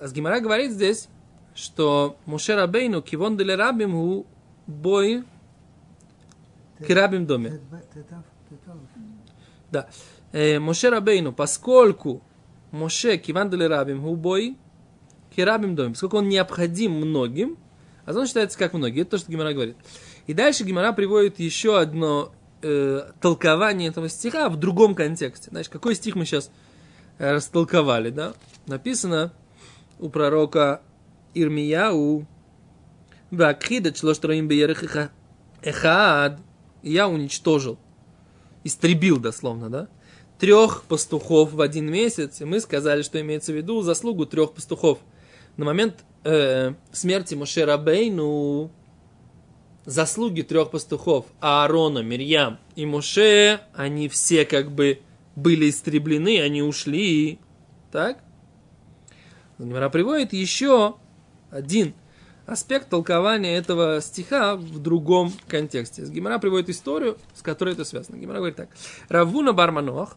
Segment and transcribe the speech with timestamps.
[0.00, 1.08] Асгимара говорит здесь,
[1.54, 4.26] что Муше Рабейну кивон деле рабим у
[4.66, 5.24] бой
[6.78, 7.60] к рабим доме.
[9.70, 9.88] Да.
[10.32, 12.22] Э, Моше Рабейну, поскольку
[12.70, 14.56] Моше киван деле рабим у бой
[15.34, 17.56] к рабим доме, поскольку он необходим многим,
[18.04, 19.02] а он считается как многие.
[19.02, 19.76] Это то, что Гимара говорит.
[20.26, 22.32] И дальше Гимара приводит еще одно
[22.62, 25.50] э, толкование этого стиха в другом контексте.
[25.50, 26.50] Значит, какой стих мы сейчас
[27.18, 28.34] э, растолковали, да?
[28.66, 29.32] Написано
[29.98, 30.82] у пророка
[31.34, 32.26] Ирмияу,
[33.30, 35.10] Вакхидат шлоштроим беерехиха
[35.62, 36.40] эхад,
[36.82, 37.78] я уничтожил,
[38.64, 39.88] истребил дословно, да?
[40.38, 44.98] Трех пастухов в один месяц, и мы сказали, что имеется в виду заслугу трех пастухов.
[45.56, 48.70] На момент э, смерти Мушера Бейну
[49.84, 55.00] заслуги трех пастухов Аарона, Мирьям и Муше, они все как бы
[55.34, 57.38] были истреблены, они ушли.
[57.90, 58.22] Так?
[59.58, 60.96] Гмара приводит еще
[61.50, 61.94] один
[62.46, 66.04] аспект толкования этого стиха в другом контексте.
[66.06, 68.16] Гимара приводит историю, с которой это связано.
[68.16, 68.70] Гимара говорит так.
[69.08, 70.16] Равуна Барманох,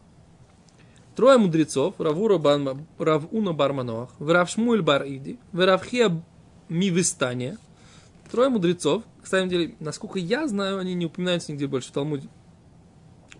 [1.14, 6.22] трое мудрецов, Равура Барма, Равуна Барманох, Вравшмуэль Бар Иди, Вравхия
[6.68, 7.58] Мивистания,
[8.30, 12.28] трое мудрецов, кстати, деле, насколько я знаю, они не упоминаются нигде больше в Талмуде.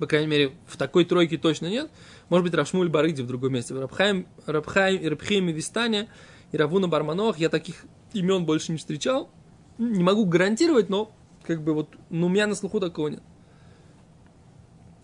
[0.03, 1.89] По крайней мере, в такой тройке точно нет.
[2.29, 3.73] Может быть, Равшмуль Барыди в другом месте.
[3.73, 6.09] Рабхайм, Рабхайм, Рабхим и Вистане
[6.51, 7.39] и Равуна Барманох.
[7.39, 9.31] Я таких имен больше не встречал.
[9.79, 11.15] Не могу гарантировать, но
[11.47, 13.23] как бы вот, ну, у меня на слуху такого нет.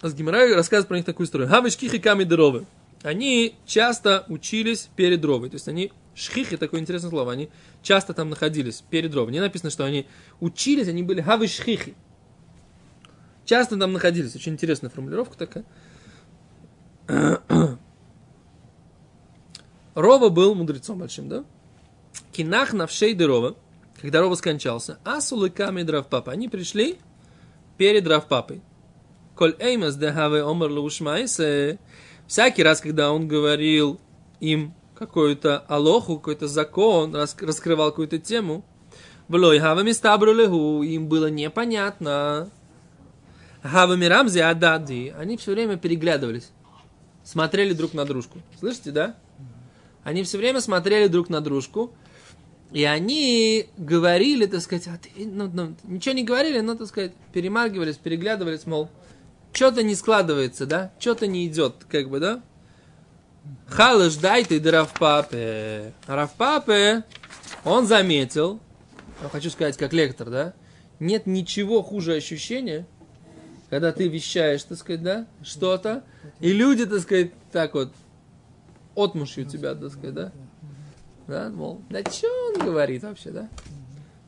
[0.00, 1.48] А с Гимарай рассказывает про них такую историю.
[1.48, 2.66] Хавышкихи ками дровы.
[3.04, 5.48] Они часто учились перед ровой.
[5.48, 7.50] То есть они, шхихи, такое интересное слово, они
[7.84, 9.30] часто там находились перед ровой.
[9.30, 10.08] Не написано, что они
[10.40, 11.94] учились, они были хавышхихи.
[13.48, 14.36] Часто там находились.
[14.36, 15.64] Очень интересная формулировка такая.
[19.94, 21.44] Рова был мудрецом большим, да?
[22.30, 23.56] Кинах навшей Рова,
[24.02, 26.98] когда Рова скончался, асулы ками папа, они пришли
[27.78, 28.60] перед папой.
[29.34, 31.78] Коль эймас де хаве омар лушмайсе,
[32.26, 33.98] всякий раз, когда он говорил
[34.40, 38.62] им какую-то алоху, какой-то закон, раскрывал какую-то тему,
[40.82, 42.50] им было непонятно.
[43.70, 46.50] Хава мирамзи адади, они все время переглядывались
[47.28, 48.38] смотрели друг на дружку.
[48.58, 49.14] Слышите, да?
[50.02, 51.92] Они все время смотрели друг на дружку,
[52.72, 57.12] и они говорили, так сказать, а ты, ну, ну, ничего не говорили, но, так сказать,
[57.34, 58.88] перемаргивались, переглядывались, мол,
[59.52, 60.90] что-то не складывается, да?
[60.98, 62.42] Что-то не идет, как бы, да?
[63.66, 65.92] Халыш, дай ты да Равпапе.
[66.06, 67.04] Равпапе,
[67.64, 68.58] он заметил,
[69.30, 70.54] хочу сказать, как лектор, да?
[70.98, 72.86] Нет ничего хуже ощущения,
[73.70, 76.02] когда ты вещаешь, так сказать, да, что-то,
[76.40, 77.92] и люди, так сказать, так вот,
[78.94, 80.32] отмушью тебя, так сказать, да,
[81.26, 83.48] да, мол, да что он говорит вообще, да?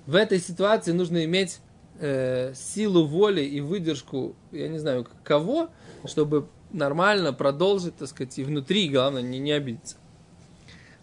[0.07, 1.61] В этой ситуации нужно иметь
[1.99, 5.71] э, силу воли и выдержку, я не знаю, кого,
[6.05, 9.97] чтобы нормально продолжить, так сказать, и внутри, главное, не, не обидеться.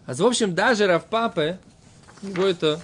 [0.06, 1.58] А в общем, даже Равпапе,
[2.22, 2.80] его это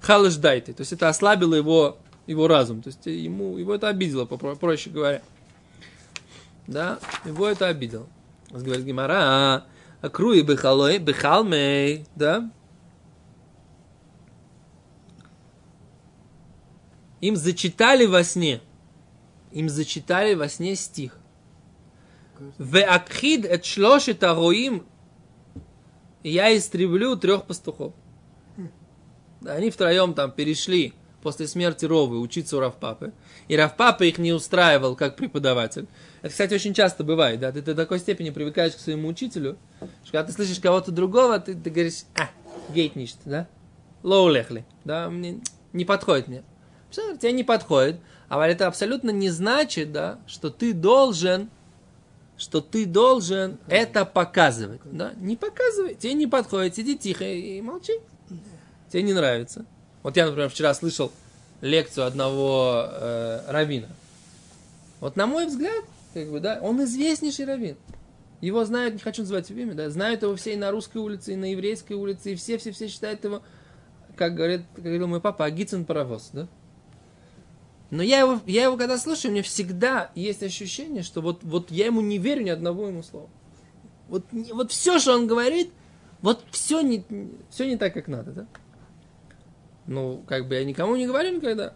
[0.00, 1.98] халыждайте, то есть это ослабило его
[2.28, 2.82] его разум.
[2.82, 5.22] То есть ему, его это обидело, проще говоря.
[6.68, 8.06] Да, его это обидело.
[8.50, 9.64] Говорит Гимара,
[10.00, 12.50] а круи бехалой, бехалмей, да?
[17.20, 18.60] Им зачитали во сне,
[19.50, 21.18] им зачитали во сне стих.
[22.58, 24.86] ואכחיד את שלושת הרועים,
[26.22, 27.94] я истреблю трех пастухов.
[29.40, 33.12] Да, они втроем там перешли после смерти Равы учиться у рав Папы,
[33.48, 35.86] и рав Папа их не устраивал как преподаватель.
[36.22, 39.56] Это, кстати, очень часто бывает, да, ты до такой степени привыкаешь к своему учителю,
[40.02, 42.28] что когда ты слышишь кого-то другого, ты, ты говоришь, а,
[42.72, 43.48] גייט נישט, да,
[44.02, 45.40] לא הולך לי, да, мне,
[45.72, 46.42] не подходит мне.
[46.90, 51.50] Все, тебе не подходит, а это абсолютно не значит, да, что ты должен
[52.38, 54.80] что ты должен это показывать.
[54.84, 55.12] Да?
[55.16, 57.94] Не показывай, тебе не подходит, сиди тихо и молчи.
[58.90, 59.66] Тебе не нравится.
[60.08, 61.12] Вот я, например, вчера слышал
[61.60, 63.88] лекцию одного э, равина.
[65.00, 65.84] Вот на мой взгляд,
[66.14, 67.76] как бы, да, он известнейший раввин.
[68.40, 71.34] Его знают, не хочу называть его имя, да, знают его все и на русской улице,
[71.34, 73.42] и на еврейской улице, и все-все-все считают его,
[74.16, 76.48] как, говорит, как говорил мой папа, Агицын паровоз, да.
[77.90, 81.70] Но я его, я его когда слушаю, у меня всегда есть ощущение, что вот, вот
[81.70, 83.28] я ему не верю ни одного ему слова.
[84.08, 85.70] Вот, вот все, что он говорит,
[86.22, 87.04] вот все не,
[87.50, 88.46] все не так, как надо, да.
[89.88, 91.72] Ну, как бы я никому не говорю никогда.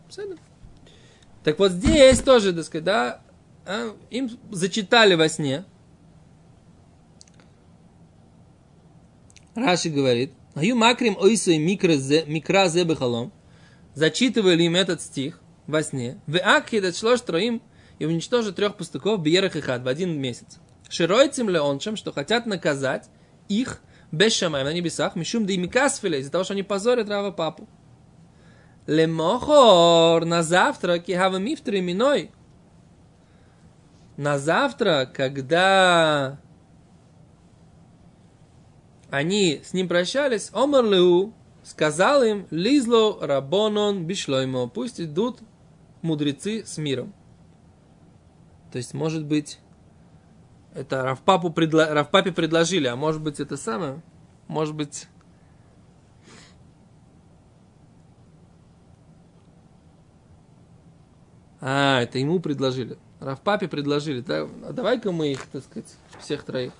[1.42, 3.22] Так вот здесь тоже, так сказать, да,
[3.64, 5.64] а, им зачитали во сне.
[9.54, 13.32] Раши говорит, Аю макрим ойсой микразе бехалом.
[13.94, 16.20] Зачитывали им этот стих во сне.
[16.26, 17.62] В акхидат шлош троим
[17.98, 20.58] и уничтожит трех пастухов биерах и хат в один месяц.
[20.90, 23.08] Широйцем ли ончем, что хотят наказать
[23.48, 23.80] их
[24.10, 27.66] без шамаем на небесах, мишум да и микасфиле, из-за того, что они позорят Рава папу.
[28.86, 32.30] Лемохор на завтра, кихава мифтри миной.
[34.16, 36.38] На завтра, когда
[39.10, 41.32] они с ним прощались, Омар Леу
[41.62, 45.40] сказал им, Лизло Рабонон Бишлоймо, пусть идут
[46.02, 47.14] мудрецы с миром.
[48.72, 49.58] То есть, может быть,
[50.74, 51.86] это Равпапу предло...
[51.86, 54.02] Равпапе предложили, а может быть, это самое,
[54.48, 55.06] может быть,
[61.64, 62.98] А, это ему предложили.
[63.20, 64.20] Равпапе предложили.
[64.20, 66.72] Да, а давай-ка мы их, так сказать, всех троих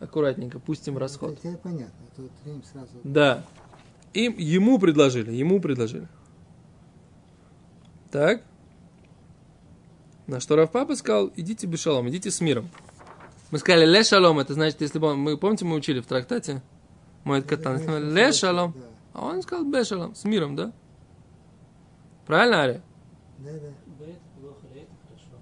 [0.00, 1.38] аккуратненько пустим расход.
[1.42, 1.92] Это понятно.
[2.10, 2.30] а Тут
[2.72, 2.88] сразу.
[3.04, 3.44] Да.
[4.14, 6.08] Им, ему предложили, ему предложили.
[8.10, 8.42] Так.
[10.26, 12.70] На что Равпапа сказал, идите без шалом, идите с миром.
[13.50, 16.62] Мы сказали, ле шалом, это значит, если бы мы, помните, мы учили в трактате,
[17.24, 20.72] мой катан, ле шалом, Да, а он сказал, бе шалом, с миром, да?
[22.26, 22.80] Правильно, Ари?
[23.38, 23.83] да, да.
[23.93, 25.35] Б это плохо, Р это хорошо.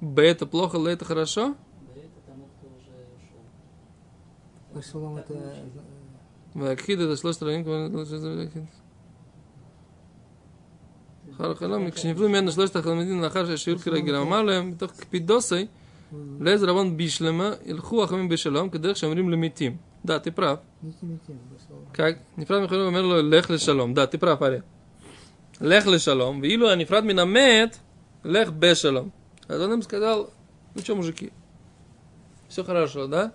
[0.00, 1.48] Б это плохо, Л это хорошо?
[1.48, 1.56] Б
[1.96, 3.42] это тому, кто уже ушел.
[4.74, 5.34] Пошелом Так это...
[5.34, 6.00] выучили.
[6.56, 7.64] והכחיד את השלושת הרעים
[11.34, 15.66] אחר החלום, כשנפלו ממנו שלושת החלמידים לאחר שהשיעור כרגיל, אמר להם, מתוך קפידוסי,
[16.40, 19.76] לעזר רבון בישלמה, ילכו החכמים בשלום, כדרך שאומרים למתים.
[20.04, 20.60] Да, ты прав.
[20.82, 21.76] Не тем, пошел.
[21.92, 22.16] как?
[22.38, 23.94] נפרד מחילו אומר לו, לך לשלום.
[23.94, 24.60] Да, ты прав, אריה.
[25.59, 27.79] лех лешалом, вилу анифрат минамет,
[28.23, 29.13] лех бешалом.
[29.47, 30.31] А он им сказал,
[30.73, 31.31] ну что, мужики,
[32.47, 33.33] все хорошо, да?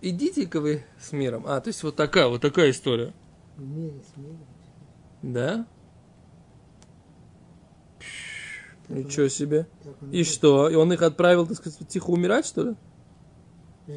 [0.00, 1.44] Идите-ка вы с миром.
[1.46, 3.12] А, то есть вот такая, вот такая история.
[5.22, 5.66] Да?
[8.88, 9.66] Ничего себе.
[10.10, 10.68] И что?
[10.68, 12.76] И он их отправил, так сказать, тихо умирать, что ли?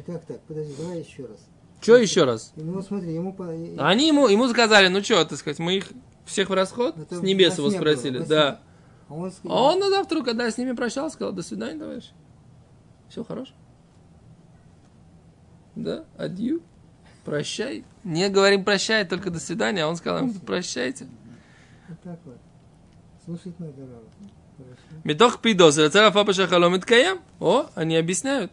[0.04, 0.40] Как так?
[0.42, 1.46] Подожди, давай еще раз.
[1.86, 2.52] Что еще раз?
[2.56, 3.32] Ну, смотри, ему...
[3.32, 3.44] По...
[3.44, 5.86] А они ему, ему сказали, ну что, так сказать, мы их
[6.24, 8.60] всех в расход Это с небес его спросили, было, да.
[9.08, 12.10] А он, а он на завтра, когда с ними прощал, сказал, до свидания, товарищ.
[13.08, 13.52] Все хорошо.
[15.76, 16.60] Да, адью.
[17.24, 17.84] Прощай.
[18.02, 21.06] Не говорим прощай, только до свидания, а он сказал им прощайте.
[21.88, 22.38] Вот так вот.
[23.24, 23.86] Слушать надо.
[25.04, 25.78] Метох пидос,
[27.38, 28.50] О, они объясняют.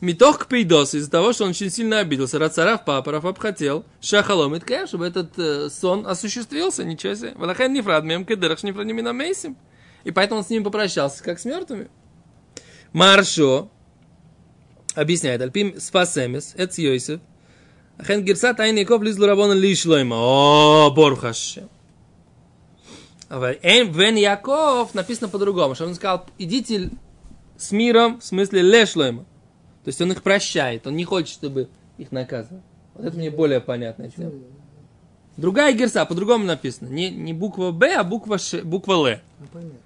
[0.00, 5.06] Митох кпейдос, из-за того, что он очень сильно обиделся, Рацарав папа, хотел, Шахалом и чтобы
[5.06, 7.32] этот э, сон осуществился, ничего себе.
[7.34, 9.56] Валахен нефрад мем кедерах нефрадим мейсим.
[10.04, 11.88] И поэтому он с ними попрощался, как с мертвыми.
[12.92, 13.70] Маршо
[14.94, 17.20] объясняет, Альпим спасемес, эц Йосиф,
[17.98, 20.14] Ахен гирсат айн Яков лизлу рабона лишлойма.
[20.16, 21.68] О, Борхаше.
[23.28, 26.90] А Эм Вен Яков написано по-другому, что он сказал, идите
[27.58, 29.26] с миром, в смысле лешлойма.
[29.88, 32.60] То есть он их прощает, он не хочет, чтобы их наказывали.
[32.92, 34.32] Вот это мне более понятная тема.
[35.38, 36.88] Другая герса, по-другому написано.
[36.88, 39.16] Не, не буква Б, а буква, Ш, буква Л.
[39.40, 39.78] Ну, понятно.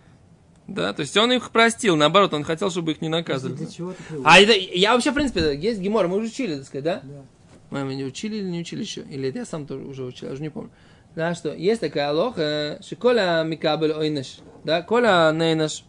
[0.66, 3.54] Да, то есть он их простил, наоборот, он хотел, чтобы их не наказывали.
[3.54, 3.94] Для чего?
[4.25, 7.00] А это, я вообще, в принципе, есть гемор, мы уже учили, так сказать, да?
[7.05, 7.22] Да.
[7.70, 9.03] Мы мы не учили или не учили еще?
[9.03, 10.72] Или это я сам тоже уже учил, я уже не помню.
[11.15, 15.84] Да, что есть такая алоха, что коля микабель ойнеш, да, коля нейнеш,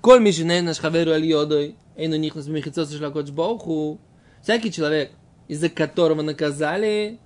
[0.00, 4.00] коль миши нейнеш хаверу аль йодой, эйну нихнас бимихицос шлакоч боху,
[4.42, 5.12] всякий человек,
[5.48, 7.18] из-за которого наказали,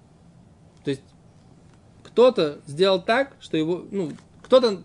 [0.84, 1.02] то есть
[2.02, 4.82] кто-то сделал так, что его, ну, кто-то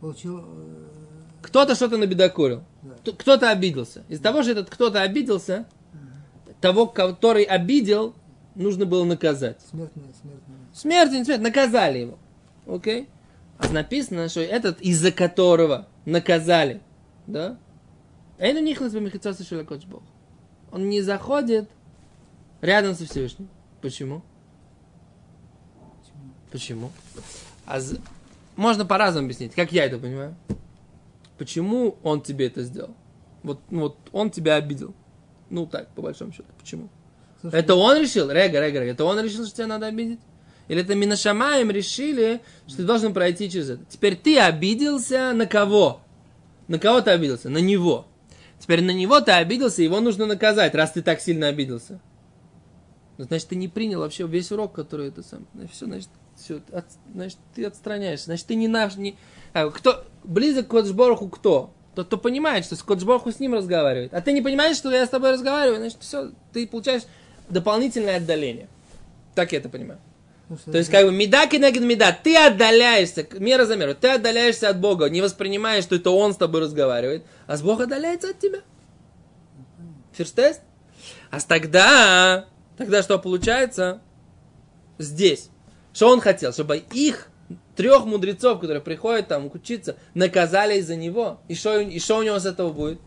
[0.00, 0.40] Получил...
[0.40, 0.98] э,
[1.42, 2.62] кто-то что-то набедокурил.
[2.82, 3.12] Да.
[3.12, 4.04] Кто-то обиделся.
[4.08, 5.66] Из-за того, что этот кто-то обиделся,
[6.60, 8.14] того, который обидел,
[8.54, 9.58] нужно было наказать.
[9.70, 10.56] Смертная, смертная.
[10.74, 12.18] Смерть, не смерть, наказали его.
[12.66, 13.08] Окей?
[13.58, 16.80] А написано, что этот, из-за которого наказали,
[17.26, 17.58] да?
[18.38, 20.02] Эйну нихнас бамихицоса шелакоч Бог.
[20.70, 21.68] Он не заходит
[22.60, 23.48] рядом со Всевышним.
[23.80, 24.22] Почему?
[26.50, 26.90] Почему?
[27.66, 28.00] А з-
[28.56, 30.34] Можно по-разному объяснить, как я это понимаю.
[31.36, 32.94] Почему он тебе это сделал?
[33.42, 34.94] Вот, ну, вот он тебя обидел.
[35.50, 36.48] Ну так, по большому счету.
[36.58, 36.88] Почему?
[37.40, 38.30] Слушай, Это он решил?
[38.30, 38.92] Рега, Рега, Рега.
[38.92, 40.18] Это он решил, что тебя надо обидеть?
[40.66, 43.84] Или это Минашамаем решили, что ты должен пройти через это?
[43.88, 46.00] Теперь ты обиделся на кого?
[46.66, 47.48] На кого ты обиделся?
[47.48, 48.06] На него.
[48.58, 52.00] Теперь на него ты обиделся, его нужно наказать, раз ты так сильно обиделся.
[53.16, 55.46] Ну, значит, ты не принял вообще весь урок, который это сам.
[55.72, 56.60] Все, значит, все,
[57.12, 58.26] значит, ты отстраняешься.
[58.26, 59.16] Значит, ты не наш, не...
[59.52, 61.74] А, кто, близок к Коджбороху кто?
[61.96, 64.14] Тот, кто понимает, что с Коджбороху с ним разговаривает.
[64.14, 67.02] А ты не понимаешь, что я с тобой разговариваю, значит, все, ты получаешь
[67.48, 68.68] дополнительное отдаление.
[69.34, 70.00] Так я это понимаю.
[70.48, 74.70] Ну, То есть, как бы, меда кенегед меда, ты отдаляешься, мера за меру, ты отдаляешься
[74.70, 78.38] от Бога, не воспринимаешь, что это Он с тобой разговаривает, а с Бога отдаляется от
[78.38, 78.60] тебя.
[80.12, 80.62] Ферстест?
[81.30, 82.46] А тогда,
[82.78, 84.00] тогда что получается?
[84.98, 85.50] Здесь.
[85.92, 86.52] Что он хотел?
[86.52, 87.28] Чтобы их
[87.76, 91.40] трех мудрецов, которые приходят там учиться, наказали из-за него.
[91.48, 93.00] И что, и что у него с этого будет?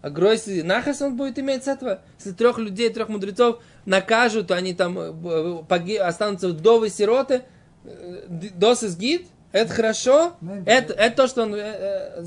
[0.00, 2.00] А Гройс нахас он будет иметь с этого?
[2.18, 7.42] Если трех людей, трех мудрецов накажут, они там э, б- поги- останутся вдовы, сироты,
[7.84, 10.34] э, дос из гид, это хорошо,
[10.66, 12.24] это, это то, что он э, э, э,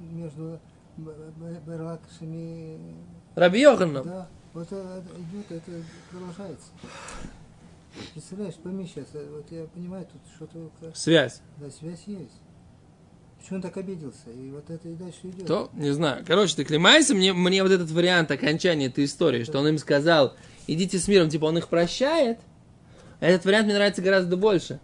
[0.00, 0.58] между
[0.96, 2.78] Б- Б- Берлакшами,
[3.34, 4.04] Раби Йоханом.
[4.04, 6.68] да, вот это идет, это продолжается.
[8.12, 11.40] Представляешь, пойми сейчас, э, вот я понимаю, тут что-то, Связь.
[11.58, 12.40] да, связь есть.
[13.42, 14.30] Почему он так обиделся?
[14.30, 15.46] И вот это и дальше идет.
[15.48, 16.24] То, не знаю.
[16.24, 20.34] Короче, ты клемайся, мне, мне вот этот вариант окончания этой истории, что он им сказал,
[20.68, 22.38] идите с миром, типа он их прощает,
[23.18, 24.78] этот вариант мне нравится гораздо больше.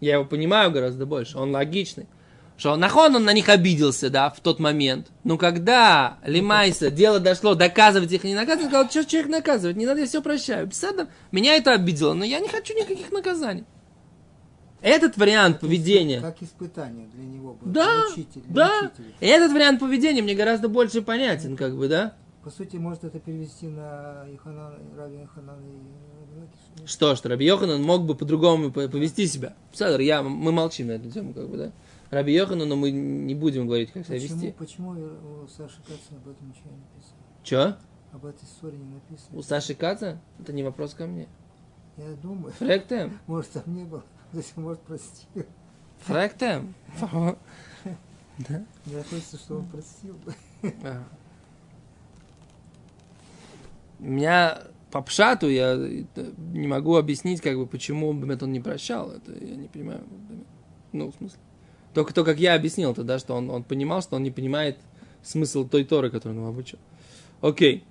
[0.00, 2.08] Я его понимаю гораздо больше, он логичный.
[2.56, 5.06] Что нахон он на них обиделся, да, в тот момент.
[5.22, 9.86] Но когда Лимайса, дело дошло, доказывать их не наказывать, он сказал, что человек наказывать, не
[9.86, 10.66] надо, я все прощаю.
[10.66, 13.64] Беседа, меня это обидело, но я не хочу никаких наказаний.
[14.82, 16.20] Этот вариант поведения.
[16.20, 17.72] Как испытание для него было.
[17.72, 18.78] Да, для да.
[18.80, 19.12] учителя.
[19.20, 22.14] И этот вариант поведения мне гораздо больше понятен, как бы, да?
[22.42, 26.86] По сути, может это перевести на Иханан, Раби Иханан и.
[26.86, 29.54] Что, что Раби Йоханан мог бы по-другому по- повести себя.
[29.72, 31.72] Садр, я, мы молчим на эту тему, как бы, да?
[32.10, 34.54] Раби Йоханану мы не будем говорить, как себя Почему, вести.
[34.58, 37.16] почему у Саши Кацина об этом ничего не написано?
[37.44, 37.76] Че?
[38.12, 39.38] Об этой истории не написано?
[39.38, 40.20] У Саши Каца?
[40.40, 41.28] Это не вопрос ко мне.
[41.98, 43.18] Я думаю, Фректем.
[43.26, 45.44] может там не было, есть может простил.
[46.00, 46.74] Фректем.
[48.86, 50.16] Мне хочется, чтобы он простил.
[50.62, 51.04] Ага.
[53.98, 58.60] У меня по пшату я это не могу объяснить, как бы, почему Бемет он не
[58.60, 59.10] прощал.
[59.10, 60.04] Это я не понимаю.
[60.92, 61.38] Ну, в смысле.
[61.92, 64.78] Только то, как я объяснил тогда, что он, он понимал, что он не понимает
[65.22, 66.78] смысл той Торы, которую он обучил.
[67.40, 67.84] Окей.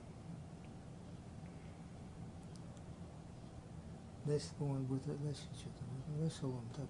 [4.25, 5.98] Дальше, по-моему, будет дальше что-то.
[6.17, 6.85] Да, шалом, так.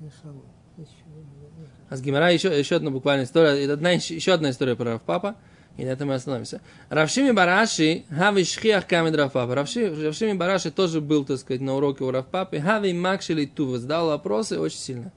[0.00, 0.42] Да, шалом.
[0.76, 1.66] Еще, да, да.
[1.90, 3.72] А с Гимара еще, еще одна буквальная история.
[3.72, 5.34] Одна, еще одна история про Равпапа.
[5.76, 6.60] И на этом мы остановимся.
[6.88, 9.52] Равшими Бараши, хави шхиах камед Равпапа.
[9.54, 12.60] Равши- Равшими Бараши тоже был, так сказать, на уроке у Равпапы.
[12.60, 13.78] Хави макшили тува.
[13.78, 15.12] Задал вопросы очень сильно.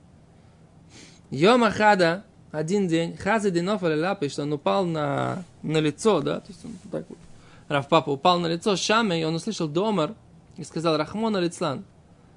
[1.29, 6.47] Йома Хада, один день, Хази Динов Лапи, что он упал на, на лицо, да, то
[6.49, 7.17] есть он так вот,
[7.69, 10.13] Равпапа упал на лицо Шаме, и он услышал Домар,
[10.57, 11.85] и сказал, Рахмон Алицлан,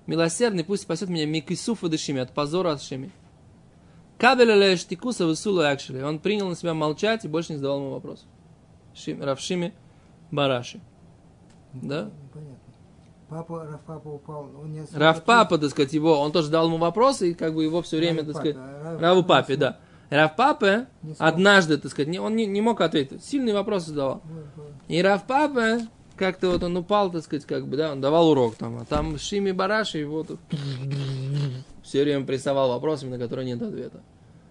[0.07, 3.11] милосердный, пусть спасет меня Микисуфа Дышими, от позора от Шими.
[4.19, 6.01] Кабеля штикуса высула акшели.
[6.03, 8.27] Он принял на себя молчать и больше не задавал ему вопросов.
[8.95, 9.75] Шим, Равшими
[10.31, 10.81] Бараши.
[11.73, 12.11] Да?
[12.23, 12.59] Непонятно.
[13.29, 16.67] Папа, Раф Папа упал, он не особо Рав Папа, так сказать, его, он тоже дал
[16.67, 19.79] ему вопросы, и как бы его все время, Раву так сказать, Рав- Раву Папе, да.
[20.11, 21.29] Рав Папе Не смог.
[21.29, 23.25] однажды, так сказать, не- он не, не мог ответить.
[23.25, 24.23] Сильные вопросы задавал.
[24.87, 28.57] И Рав Папе, как-то вот он упал, так сказать, как бы, да, он давал урок
[28.57, 30.41] там, а там Шими Бараши его тут
[31.83, 34.01] все время прессовал вопросами, на которые нет ответа.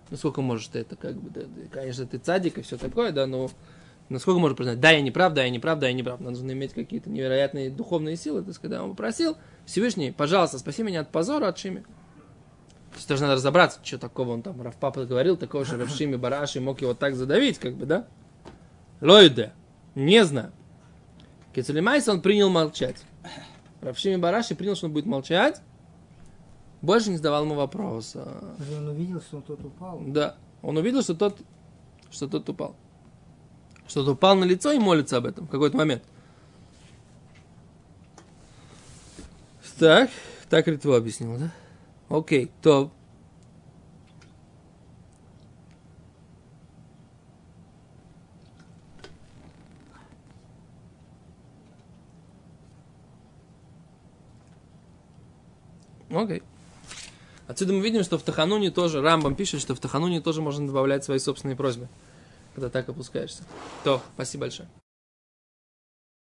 [0.09, 3.11] Ну, сколько можешь ты это, как бы, да, да, конечно, ты цадик и все такое,
[3.11, 3.49] да, но
[4.09, 6.19] насколько можешь признать, да, я не прав, да, я не прав, да, я не прав.
[6.19, 11.01] Нужно иметь какие-то невероятные духовные силы, так сказать, да, он попросил, Всевышний, пожалуйста, спаси меня
[11.01, 11.79] от позора, от Шими.
[11.79, 15.89] То есть даже надо разобраться, что такого он там, Рав Папа говорил, такого, что Рав
[15.89, 18.05] Шими Бараши мог его так задавить, как бы, да?
[19.01, 19.53] Лойде,
[19.95, 20.51] не знаю.
[21.53, 23.03] Кецелемайс он принял молчать.
[23.81, 25.61] Равшими Бараши принял, что он будет молчать.
[26.81, 28.55] Больше не задавал ему вопроса.
[28.77, 30.01] Он увидел, что тот упал.
[30.05, 30.35] Да.
[30.61, 31.37] Он увидел, что тот,
[32.09, 32.75] что тот упал.
[33.87, 36.03] Что тот упал на лицо и молится об этом в какой-то момент.
[39.77, 40.09] Так,
[40.49, 41.51] так Ритва объяснил, да?
[42.09, 42.91] Окей, то.
[56.23, 56.41] Окей.
[57.47, 61.03] Отсюда мы видим, что в Тахануне тоже, Рамбам пишет, что в Тахануне тоже можно добавлять
[61.03, 61.89] свои собственные просьбы,
[62.55, 63.43] когда так опускаешься.
[63.83, 64.69] То, спасибо большое.